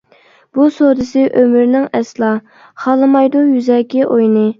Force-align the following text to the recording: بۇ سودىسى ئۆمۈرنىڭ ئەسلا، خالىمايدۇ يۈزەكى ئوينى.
بۇ 0.57 0.63
سودىسى 0.77 1.25
ئۆمۈرنىڭ 1.41 1.85
ئەسلا، 1.99 2.31
خالىمايدۇ 2.87 3.45
يۈزەكى 3.51 4.03
ئوينى. 4.09 4.47